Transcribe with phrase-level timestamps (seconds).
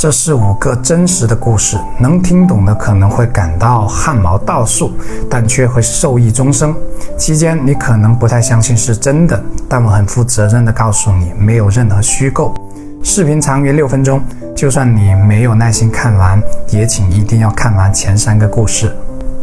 [0.00, 4.90] 这是五个真实的故事，能听懂的可能会感到汗毛倒竖，
[5.28, 6.74] 但却会受益终生。
[7.18, 12.54] 期间你可能不太相信是真的，但我很负责任地告诉你，没有任何虚构。
[13.02, 14.22] 视频长约六分钟，
[14.56, 18.96] 就算你没有耐心看完，也请一定要看完前三个故事。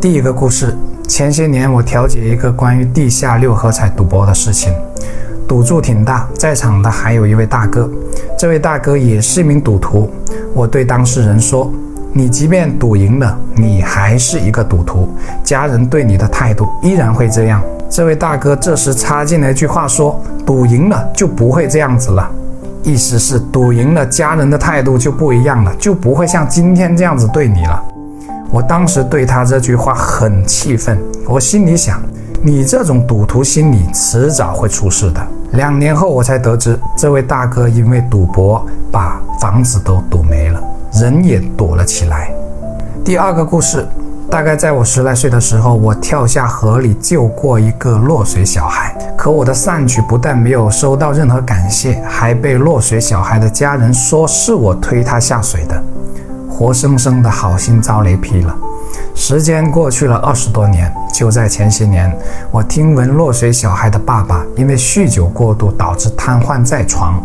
[0.00, 0.78] 第一个故事，
[1.08, 4.72] 前些年我调解一个关于地下六合彩赌博的事情。
[5.46, 7.88] 赌注挺大，在场的还有一位大哥，
[8.38, 10.10] 这位大哥也是一名赌徒。
[10.52, 11.70] 我对当事人说
[12.12, 15.08] ：“你即便赌赢了，你还是一个赌徒，
[15.44, 22.28] 家人对你的态度依然会这样。”这位大哥这时插进来一句话说：“赌赢了就不会这样子了。”
[22.82, 27.82] 意思是赌赢了，家人的态度就不一样了，就不会像今天这样子对你了。
[28.50, 32.00] 我当时对他这句话很气愤，我心里想。
[32.46, 35.26] 你这种赌徒心理，迟早会出事的。
[35.52, 42.30] 两年后，我才得知，这位大哥因为赌博把房子都赌没了，人也躲了起来。
[43.02, 43.88] 第二个故事，
[44.30, 55.82] 大概在我十来岁的时候，我跳下河里救过一个落水小孩，可我的善举不但没有收到任何感谢，还被落水小孩的家人说是我推他下水的，
[56.50, 58.54] 活生生的好心遭雷劈了。
[59.14, 62.14] 时间过去了二十多年，就在前些年，
[62.50, 67.22] 我听闻落水小孩的爸爸因为酗酒过度导致瘫痪在床。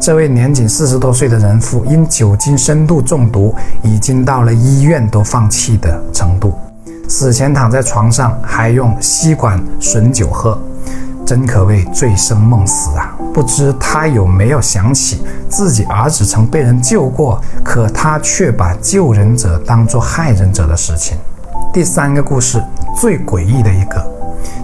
[0.00, 6.52] 这位年仅四十多岁的人父因酒精深度中毒，已经到了医院都放弃的程度。
[7.08, 10.60] 死前躺在床上，还用吸管吮酒喝，
[11.24, 13.17] 真可谓醉生梦死啊！
[13.38, 21.16] 不知他有没有想起自己儿子曾被人救过，可他却把救人者当作害人者的事情。
[21.72, 22.60] 第三个故事
[23.00, 24.04] 最诡异的一个，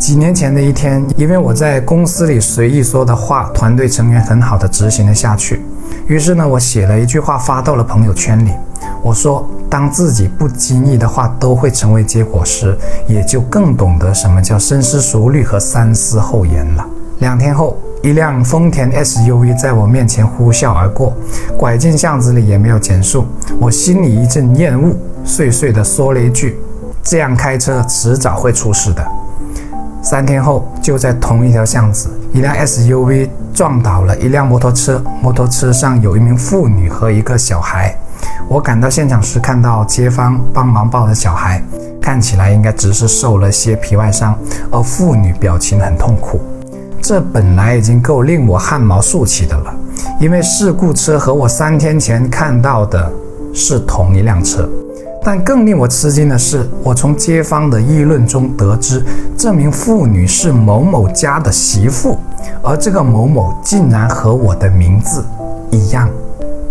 [0.00, 5.64] 几年前的一天，因为我在公司里随意说的话，团队成员很好的执行了下去。
[6.08, 8.50] 于是呢，我写了一句话发到了朋友圈里，
[9.00, 16.84] 我说：当自己不经意的话都会成为结果时，也就更懂得什么叫深思熟虑和三思后言了。
[17.20, 21.16] 两天后，一辆丰田 SUV 在我面前呼啸而过，
[21.58, 23.24] 拐进巷子里也没有减速，
[23.58, 26.58] 我心里一阵厌恶，碎碎地说了一句。
[27.02, 29.04] 这样开车迟早会出事的。
[30.02, 37.96] 三天后，就在同一条巷子，一辆 SUV 撞倒了一辆摩托车，摩托车上有一名妇女和一个小孩。
[38.48, 41.60] 我赶到现场时，看到街坊帮忙抱着小孩，
[42.00, 44.36] 看起来应该只是受了些皮外伤，
[44.70, 46.40] 而妇女表情很痛苦。
[47.08, 49.72] 这本来已经够令我汗毛竖起的了，
[50.18, 53.08] 因为事故车和我三天前看到的
[53.54, 54.68] 是同一辆车。
[55.22, 59.04] 但更令我吃惊的是，我从街坊的议论中得知，
[59.38, 62.18] 这名妇女是某某家的媳妇，
[62.60, 65.24] 而这个某某竟然和我的名字
[65.70, 66.10] 一样。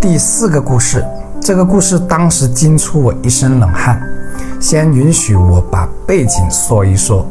[0.02, 1.02] 第四个故事，
[1.40, 4.02] 这个故事当时惊出我一身冷汗。
[4.60, 7.26] 先允许我把背景说一说。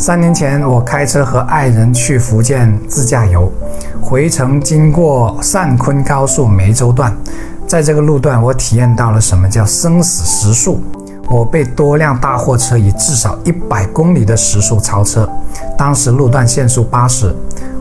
[0.00, 3.50] 三年前，我开车和爱人去福建自驾游，
[4.00, 7.12] 回程经过汕昆高速梅州段。
[7.66, 10.80] 在这个路段，我体验到了什么叫生死时速。
[11.28, 15.28] 我被多辆大货车以至少一百公里的时速超车，
[15.76, 17.34] 当时路段限速八十。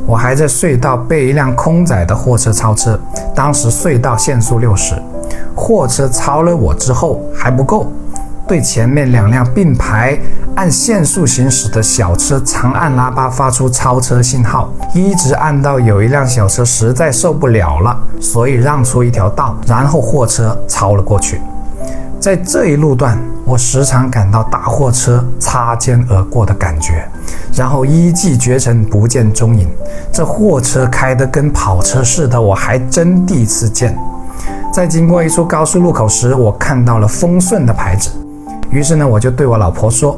[0.08, 3.00] 我还在隧道被一辆空载的货车超车，
[3.36, 4.96] 当时隧道限速六十。
[5.56, 7.92] 货车超了我之后还不够。
[8.48, 10.18] 对前面两辆并排
[10.56, 21.42] 按限速行驶的小车长按喇叭发出超车信号，一直按到有一辆小车实在受不了了，所以让出一条道，然后货车超了过去。
[22.22, 27.06] 在这一路段，我时常感到大货车擦肩而过的感觉，
[27.54, 29.68] 然后一骑绝尘不见踪影。
[30.12, 33.96] 这货车开得跟跑车似的，我还真第一次见。
[34.74, 38.10] 在经过一处高速路口时，我看到了丰顺的牌子。
[38.70, 40.18] 于是呢，我就对我老婆说：“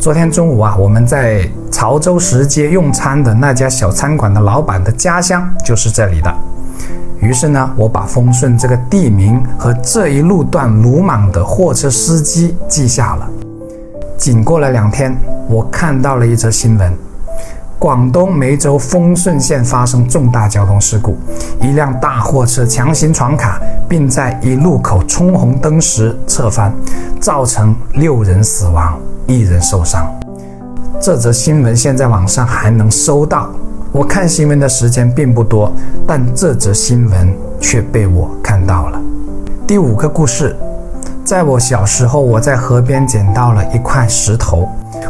[0.00, 6.34] 昨天中午啊，我们在潮州石街用餐的那家小餐馆的老板的家乡就是这里的。”
[7.20, 13.28] 于是呢，我把丰顺这个地名和这一路段鲁莽的货车司机记下了。
[14.16, 15.16] 仅过了两天，
[15.48, 16.92] 我看到了一则新闻。
[17.86, 21.16] 广东梅州丰顺县发生重大交通事故，
[21.60, 26.74] 一辆大货车强行闯卡，并在一路口冲红灯时侧翻，
[27.20, 28.98] 造成六人死亡，
[29.28, 30.12] 一人受伤。
[31.00, 33.48] 这则新闻现在网上还能搜到。
[33.92, 35.72] 我看新闻的时间并不多，
[36.08, 39.00] 但这则新闻却被我看到了。
[39.64, 40.56] 第五个故事，
[41.24, 44.68] 在我小时候，我在河边捡到了一块石头。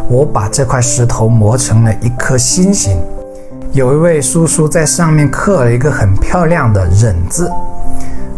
[0.09, 2.97] 我把这块石头磨成了一颗心形，
[3.73, 7.51] 有一位叔叔在上面刻了一个很漂亮的“忍”字，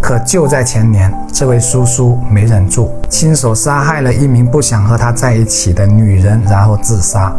[0.00, 7.32] 可就在前年，这位叔叔没忍住，亲手杀害了一名不想和他在一起的女人，然后自杀。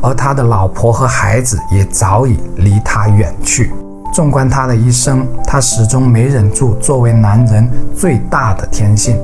[0.00, 3.70] 而他的老婆和孩子也早已离他远去。
[4.12, 9.16] 纵观他的一生，他始终没忍住作为男人最大的天性，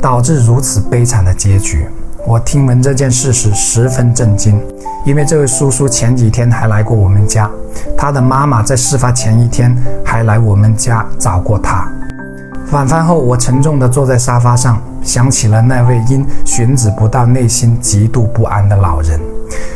[0.00, 1.86] 导致如此悲惨的结局。
[2.26, 4.58] 我听闻这件事时十分震惊，
[5.04, 7.50] 因为这位叔叔前几天还来过我们家，
[7.98, 11.86] 他的妈妈在事发前一天还来我们家找过他。
[12.72, 19.20] 晚饭后，我沉重地坐在沙发上，想起了那位因寻子不到、内心极度不安的老人，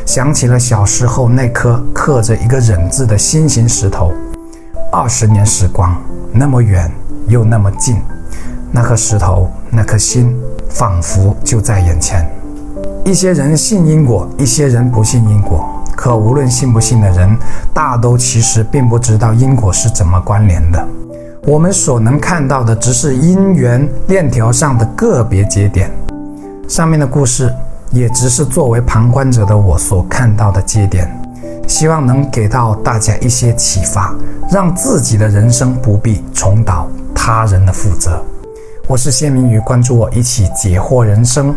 [0.07, 4.11] 想起了小时候那颗刻着一个忍字的心形石头。
[4.91, 5.95] 二十年时光，
[6.33, 6.91] 那么远
[7.27, 8.01] 又那么近，
[8.73, 10.35] 那颗石头，那颗心，
[10.71, 12.27] 仿佛就在眼前。
[13.09, 15.67] 一些人信因果，一些人不信因果。
[15.97, 17.35] 可无论信不信的人，
[17.73, 20.87] 大都其实并不知道因果是怎么关联的。
[21.47, 25.91] 我们所能看到的，只是因缘链条上的个别节点。
[26.69, 27.51] 上面的故事，
[27.93, 31.11] 也只是作为旁观者的我所看到的节点。
[31.67, 34.15] 希望能给到大家一些启发，
[34.51, 38.23] 让自己的人生不必重蹈他人的覆辙。
[38.87, 41.57] 我是谢明宇，关注我，一起解惑人生。